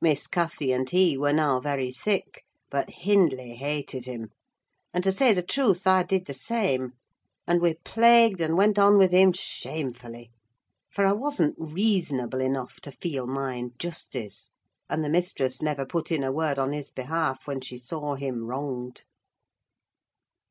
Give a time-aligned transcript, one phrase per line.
[0.00, 4.30] Miss Cathy and he were now very thick; but Hindley hated him:
[4.94, 6.92] and to say the truth I did the same;
[7.46, 10.30] and we plagued and went on with him shamefully:
[10.88, 14.50] for I wasn't reasonable enough to feel my injustice,
[14.88, 18.46] and the mistress never put in a word on his behalf when she saw him
[18.46, 19.02] wronged.